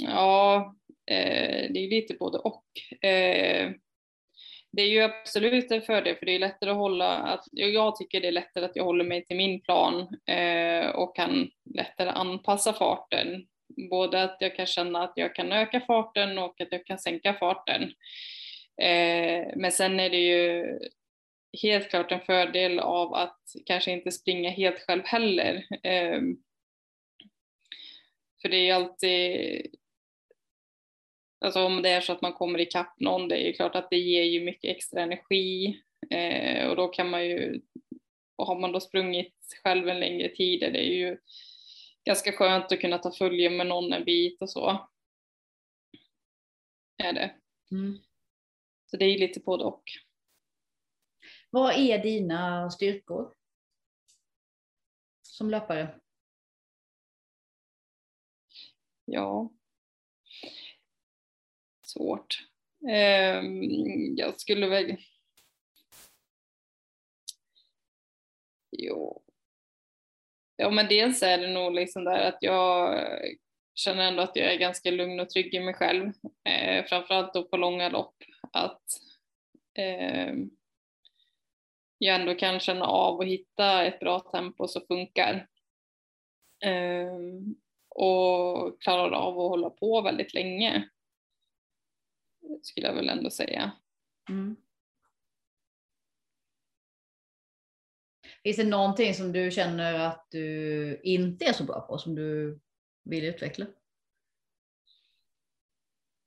[0.00, 0.74] Ja,
[1.06, 2.64] eh, det är lite både och.
[3.08, 3.70] Eh,
[4.76, 8.20] det är ju absolut en fördel för det är lättare att hålla, att, jag tycker
[8.20, 12.72] det är lättare att jag håller mig till min plan eh, och kan lättare anpassa
[12.72, 13.46] farten.
[13.90, 17.34] Både att jag kan känna att jag kan öka farten och att jag kan sänka
[17.34, 17.82] farten.
[18.82, 20.78] Eh, men sen är det ju
[21.62, 25.54] helt klart en fördel av att kanske inte springa helt själv heller.
[25.82, 26.20] Eh,
[28.42, 29.66] för det är ju alltid
[31.40, 33.90] Alltså om det är så att man kommer ikapp någon, det är ju klart att
[33.90, 37.60] det ger ju mycket extra energi eh, och då kan man ju,
[38.36, 41.18] och har man då sprungit själv en längre tid, det är ju
[42.04, 44.88] ganska skönt att kunna ta följe med någon en bit och så.
[46.96, 47.34] Är det.
[47.70, 47.98] Mm.
[48.86, 49.82] Så det är lite både och.
[51.50, 53.34] Vad är dina styrkor?
[55.22, 56.00] Som löpare?
[59.04, 59.52] Ja,
[61.94, 62.38] svårt.
[62.90, 64.96] Ehm, jag skulle väl...
[68.78, 69.22] Jo.
[70.56, 73.00] Ja, men dels är det nog liksom där att jag
[73.74, 76.12] känner ändå att jag är ganska lugn och trygg i mig själv.
[76.44, 78.16] Eh, framförallt då på långa lopp.
[78.52, 78.82] Att
[79.74, 80.34] eh,
[81.98, 85.48] jag ändå kan känna av och hitta ett bra tempo som funkar.
[86.64, 87.18] Eh,
[87.88, 90.88] och klarar av att hålla på väldigt länge
[92.62, 93.72] skulle jag väl ändå säga.
[94.30, 94.56] Mm.
[98.42, 102.60] Finns det någonting som du känner att du inte är så bra på som du
[103.04, 103.66] vill utveckla?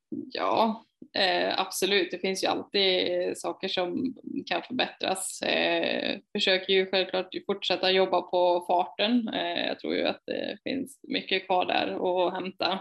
[0.10, 2.12] Ja, eh, absolut.
[2.12, 5.42] Det finns ju alltid saker som kan förbättras.
[5.42, 9.28] Eh, försöker ju självklart fortsätta jobba på farten.
[9.28, 12.80] Eh, jag tror ju att det finns mycket kvar där att hämta.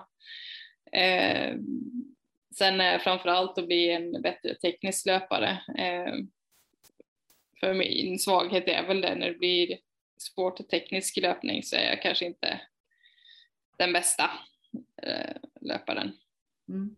[0.92, 1.56] Eh,
[2.58, 5.50] Sen är framförallt att bli en bättre teknisk löpare.
[5.78, 6.14] Eh,
[7.60, 9.78] för min svaghet är väl det när det blir
[10.16, 12.60] svårt och teknisk löpning så är jag kanske inte
[13.78, 14.30] den bästa
[15.02, 16.12] eh, löparen.
[16.68, 16.96] Mm.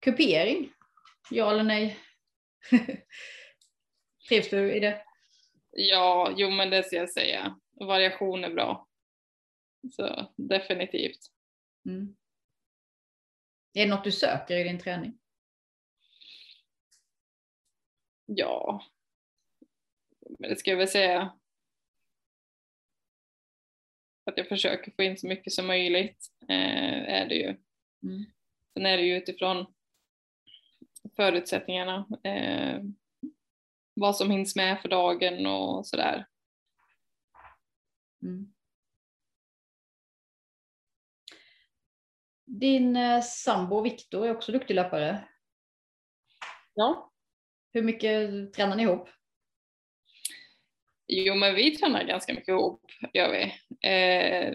[0.00, 0.72] Kupering?
[1.30, 1.98] Ja eller nej?
[4.28, 5.02] Trivs du i det?
[5.70, 7.60] Ja, jo men det ska jag säga.
[7.80, 8.88] Variation är bra.
[9.90, 11.20] Så definitivt.
[11.86, 12.16] Mm.
[13.76, 15.18] Är det något du söker i din träning?
[18.26, 18.82] Ja,
[20.38, 21.38] men det ska jag väl säga.
[24.24, 27.56] Att jag försöker få in så mycket som möjligt eh, är det ju.
[28.02, 28.24] Mm.
[28.74, 29.74] Sen är det ju utifrån
[31.16, 32.06] förutsättningarna.
[32.24, 32.82] Eh,
[33.94, 36.26] vad som hinns med för dagen och sådär.
[38.22, 38.55] Mm.
[42.46, 45.28] Din eh, sambo Viktor är också duktig löpare.
[46.74, 47.12] Ja.
[47.72, 49.08] Hur mycket tränar ni ihop?
[51.08, 52.80] Jo, men vi tränar ganska mycket ihop,
[53.12, 53.42] gör vi.
[53.88, 54.54] Eh,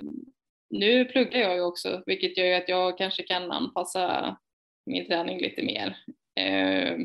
[0.70, 4.38] nu pluggar jag ju också, vilket gör att jag kanske kan anpassa
[4.86, 5.98] min träning lite mer.
[6.36, 6.98] Eh,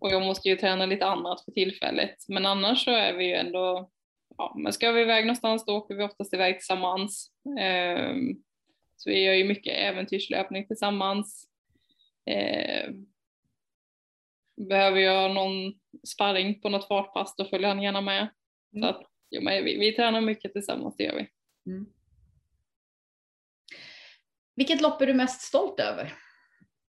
[0.00, 3.34] och jag måste ju träna lite annat för tillfället, men annars så är vi ju
[3.34, 3.90] ändå,
[4.36, 7.30] ja, men ska vi iväg någonstans då åker vi oftast iväg tillsammans.
[7.60, 8.14] Eh,
[8.98, 11.48] så vi gör ju mycket äventyrslöpning tillsammans.
[12.24, 12.90] Eh,
[14.56, 18.28] behöver jag någon sparring på något fartpass då följer han gärna med.
[18.74, 18.82] Mm.
[18.82, 21.30] Så att, jo, men vi, vi tränar mycket tillsammans, det gör vi.
[21.72, 21.86] Mm.
[24.54, 26.14] Vilket lopp är du mest stolt över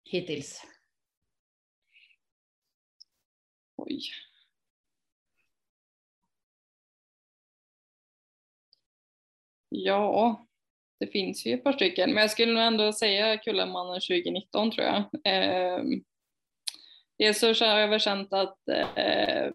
[0.03, 0.63] hittills?
[3.75, 3.99] Oj.
[9.69, 10.46] Ja,
[10.99, 14.87] det finns ju ett par stycken, men jag skulle nog ändå säga Kullamannen 2019 tror
[14.87, 14.97] jag.
[15.23, 15.83] Eh,
[17.17, 19.51] dels så har jag väl känt att eh,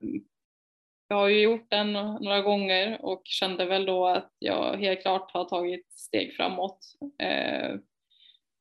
[1.09, 5.31] jag har ju gjort den några gånger och kände väl då att jag helt klart
[5.33, 6.79] har tagit steg framåt.
[7.19, 7.77] Eh,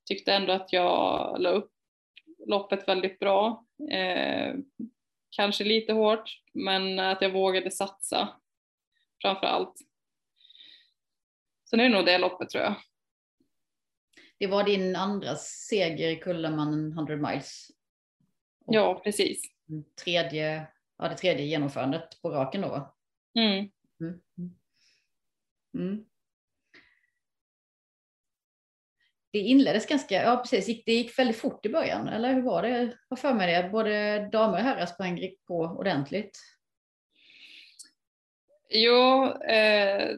[0.09, 1.71] tyckte ändå att jag la upp
[2.47, 3.65] loppet väldigt bra.
[3.91, 4.55] Eh,
[5.29, 8.29] kanske lite hårt, men att jag vågade satsa
[9.21, 9.73] framför allt.
[11.71, 12.75] Så det är nog det loppet tror jag.
[14.39, 17.67] Det var din andra seger i Kullamannen 100 miles.
[18.65, 19.41] Och ja, precis.
[20.03, 20.67] Tredje,
[20.97, 22.93] ja, det tredje genomförandet på raken då
[23.39, 23.71] mm.
[24.01, 24.21] mm.
[25.73, 26.05] Mm.
[29.31, 32.97] Det inleddes ganska, ja precis, det gick väldigt fort i början, eller hur var det?
[33.07, 33.69] Vad för mig det?
[33.69, 36.39] Både damer och herrar sprang på ordentligt.
[38.69, 40.17] Jo, eh,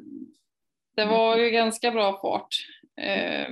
[0.96, 2.56] det var ju ganska bra fart.
[3.02, 3.48] Eh,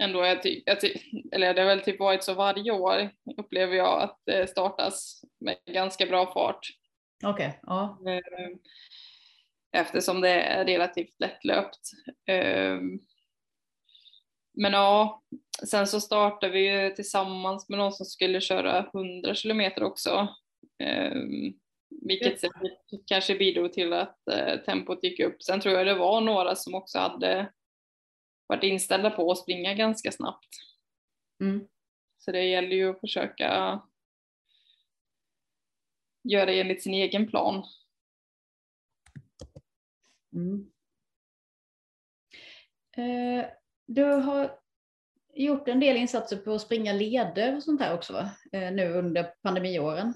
[0.00, 0.94] ändå, jag ty, jag ty,
[1.32, 5.56] eller det har väl typ varit så varje år upplever jag att det startas med
[5.66, 6.68] ganska bra fart.
[7.24, 7.98] Okej, okay, ja.
[8.06, 8.56] Eh,
[9.80, 11.80] eftersom det är relativt lättlöpt.
[12.26, 12.78] Eh,
[14.58, 15.22] men ja,
[15.66, 20.28] sen så startade vi ju tillsammans med någon som skulle köra 100 kilometer också.
[20.78, 21.22] Eh,
[22.02, 22.40] vilket
[23.06, 25.42] kanske bidrog till att eh, tempot gick upp.
[25.42, 27.52] Sen tror jag det var några som också hade
[28.46, 30.48] varit inställda på att springa ganska snabbt.
[31.40, 31.68] Mm.
[32.18, 33.80] Så det gäller ju att försöka
[36.22, 37.64] göra enligt sin egen plan.
[40.32, 40.70] Mm.
[42.96, 43.46] Eh,
[43.86, 44.58] du har
[45.34, 48.30] gjort en del insatser på att springa leder och sånt här också va?
[48.52, 50.14] Eh, nu under pandemiåren.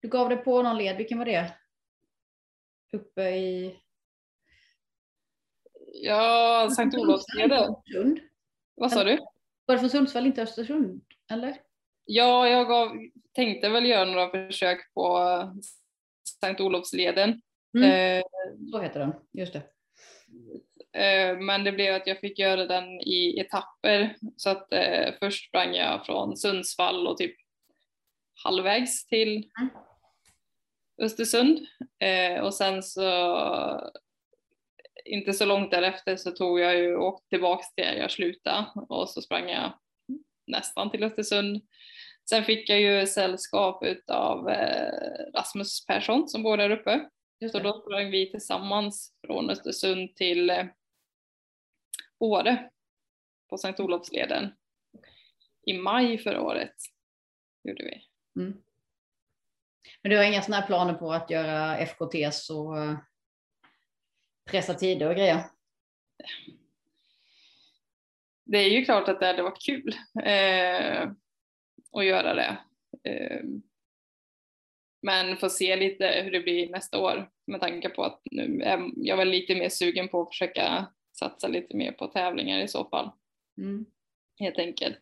[0.00, 1.52] Du gav dig på någon led, vilken var det?
[2.92, 3.76] Uppe i?
[5.92, 7.74] Ja, Sankt Olofsleden.
[8.74, 9.18] Vad sa du?
[9.64, 11.04] Var det från Sundsvall, inte Östersund?
[11.30, 11.56] Eller?
[12.04, 12.96] Ja, jag gav,
[13.32, 15.18] tänkte väl göra några försök på
[16.40, 17.42] Sankt Olofsleden.
[17.78, 18.18] Mm.
[18.18, 18.24] Eh,
[18.72, 19.62] Så heter den, just det.
[21.00, 24.16] Eh, men det blev att jag fick göra den i etapper.
[24.36, 27.36] Så att eh, först sprang jag från Sundsvall och typ
[28.44, 29.70] halvvägs till mm.
[31.00, 31.66] Östersund.
[31.98, 33.90] Eh, och sen så
[35.04, 38.66] inte så långt därefter så tog jag ju och åkte tillbaks till där jag slutade
[38.88, 39.72] och så sprang jag
[40.46, 41.62] nästan till Östersund.
[42.30, 44.92] Sen fick jag ju sällskap utav eh,
[45.34, 47.08] Rasmus Persson som bor där uppe.
[47.52, 50.66] Så då sprang vi tillsammans från Östersund till eh,
[52.18, 52.70] Åre
[53.48, 54.52] på Sankt Olofsleden
[55.66, 56.74] i maj förra året.
[57.64, 58.02] Gjorde vi.
[58.40, 58.62] Mm.
[60.02, 62.98] Men du har inga sådana här planer på att göra FKTs och eh,
[64.50, 65.44] pressa tider och grejer?
[68.44, 71.10] Det är ju klart att det hade varit kul eh,
[71.92, 72.58] att göra det.
[73.10, 73.40] Eh,
[75.02, 78.90] men får se lite hur det blir nästa år med tanke på att nu är
[78.96, 80.86] jag väl lite mer sugen på att försöka
[81.18, 83.10] satsa lite mer på tävlingar i så fall.
[83.58, 83.86] Mm.
[84.38, 84.98] Helt enkelt.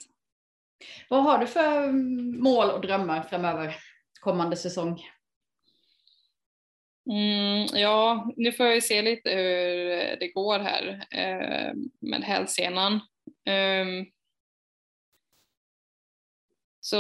[1.08, 1.92] Vad har du för
[2.42, 3.76] mål och drömmar framöver?
[4.20, 5.02] Kommande säsong?
[7.10, 9.86] Mm, ja, nu får jag ju se lite hur
[10.20, 12.94] det går här eh, med hälsenan.
[13.44, 13.86] Eh,
[16.80, 16.96] så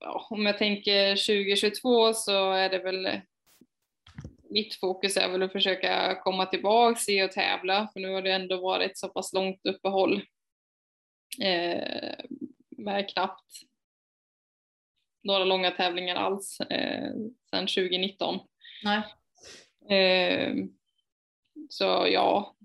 [0.00, 3.20] ja, om jag tänker 2022 så är det väl
[4.50, 8.32] mitt fokus är väl att försöka komma tillbaks i och tävla för nu har det
[8.32, 10.22] ändå varit så pass långt uppehåll
[11.42, 12.14] eh,
[12.70, 13.69] med knappt
[15.22, 17.10] några långa tävlingar alls eh,
[17.50, 18.38] sedan 2019.
[18.84, 19.02] Nej.
[19.98, 20.54] Eh,
[21.68, 22.56] så ja,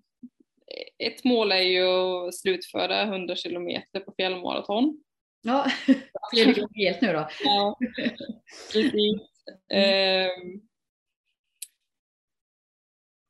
[0.98, 5.04] ett mål är ju att slutföra 100 kilometer på fjällmaraton.
[5.42, 5.68] Ja,
[6.32, 7.28] gången helt nu då.
[7.44, 7.78] Ja,
[8.74, 9.22] precis.
[9.74, 10.30] Eh,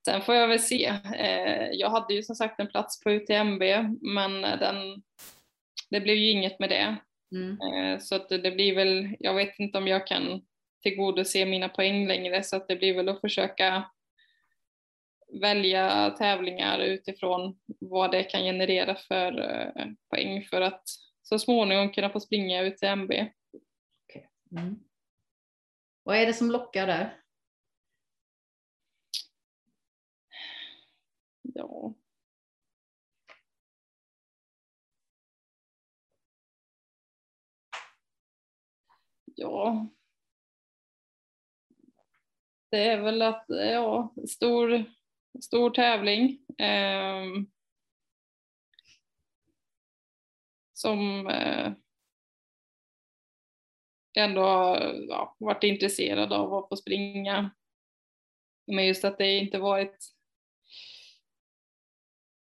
[0.05, 0.85] sen får jag väl se.
[1.15, 3.63] Eh, jag hade ju som sagt en plats på UTMB
[4.01, 5.03] men den,
[5.89, 6.97] det blev ju inget med det.
[7.35, 7.57] Mm.
[7.61, 10.41] Eh, så att det blir väl, jag vet inte om jag kan
[10.83, 13.83] tillgodose mina poäng längre så att det blir väl att försöka
[15.41, 20.83] välja tävlingar utifrån vad det kan generera för eh, poäng för att
[21.21, 23.11] så småningom kunna få springa ut till MB.
[23.11, 24.23] Okay.
[24.51, 24.79] Mm.
[26.03, 27.21] Vad är det som lockar där?
[31.41, 31.93] Ja.
[39.35, 39.87] Ja.
[42.69, 44.83] Det är väl att, ja, stor,
[45.41, 46.39] stor tävling.
[46.57, 47.25] Eh,
[50.73, 51.71] som eh,
[54.17, 57.51] ändå har ja, varit intresserad av att få springa.
[58.67, 60.14] Men just att det inte varit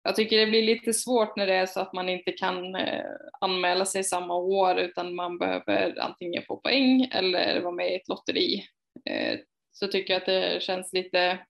[0.06, 3.06] jag tycker det blir lite svårt när det är så att man inte kan eh,
[3.42, 8.08] anmäla sig samma år utan man behöver antingen få poäng eller vara med i ett
[8.08, 8.68] lotteri.
[9.06, 9.40] Eh,
[9.72, 11.46] så tycker jag att det känns lite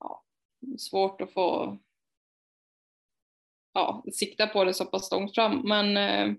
[0.00, 0.24] ja,
[0.78, 1.78] svårt att få
[3.72, 5.68] ja, sikta på det så pass långt fram.
[5.68, 6.36] Men eh,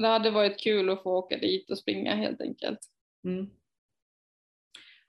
[0.00, 2.80] det hade varit kul att få åka dit och springa helt enkelt.
[3.24, 3.50] Mm.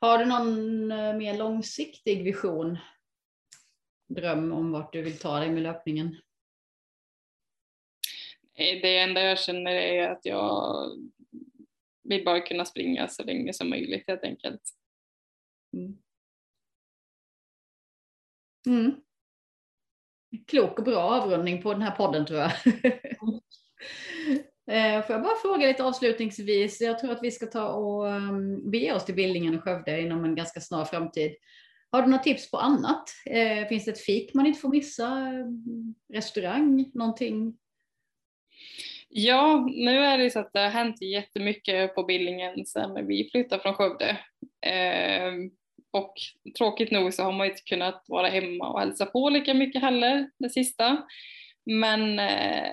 [0.06, 2.78] Har du någon eh, mer långsiktig vision?
[4.08, 6.16] Dröm om vart du vill ta dig med löpningen?
[8.54, 10.90] Det enda jag känner är att jag
[12.04, 14.62] vill bara kunna springa så länge som möjligt helt enkelt.
[15.74, 15.98] Mm.
[18.68, 19.02] Mm.
[20.48, 22.52] Klok och bra avrundning på den här podden tror jag.
[24.68, 28.72] Eh, får jag bara fråga lite avslutningsvis, jag tror att vi ska ta och ehm,
[28.72, 31.36] bege oss till Billingen och Skövde inom en ganska snar framtid.
[31.92, 33.04] Har du några tips på annat?
[33.26, 35.34] Eh, finns det ett fik man inte får missa?
[36.14, 37.58] Restaurang, någonting?
[39.10, 43.62] Ja, nu är det så att det har hänt jättemycket på Billingen sedan vi flyttade
[43.62, 44.18] från Skövde.
[44.62, 45.52] Ehm,
[45.92, 46.14] och
[46.58, 50.30] tråkigt nog så har man inte kunnat vara hemma och hälsa på lika mycket heller
[50.40, 50.98] det sista.
[51.66, 52.72] Men eh,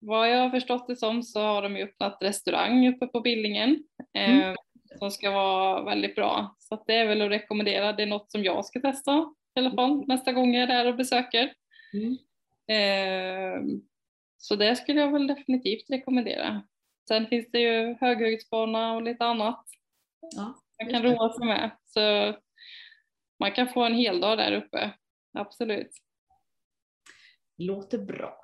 [0.00, 3.84] vad jag har förstått det som så har de ju öppnat restaurang uppe på Billingen
[4.14, 4.56] eh, mm.
[4.98, 6.56] som ska vara väldigt bra.
[6.58, 7.92] Så det är väl att rekommendera.
[7.92, 10.86] Det är något som jag ska testa i alla fall nästa gång jag är där
[10.86, 11.54] och besöker.
[11.92, 12.18] Mm.
[12.68, 13.80] Eh,
[14.38, 16.62] så det skulle jag väl definitivt rekommendera.
[17.08, 19.64] Sen finns det ju höghöjdsbana och lite annat
[20.20, 21.70] ja, man kan roa sig med.
[21.84, 22.34] Så
[23.38, 24.90] man kan få en hel dag där uppe,
[25.32, 25.90] absolut.
[27.56, 28.39] Låter bra.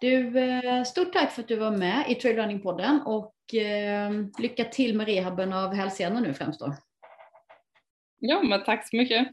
[0.00, 4.96] Du, eh, stort tack för att du var med i Trailrunning-podden och eh, lycka till
[4.96, 6.74] med rehaben av hälsenan nu främst då.
[8.18, 9.28] Ja, men tack så mycket.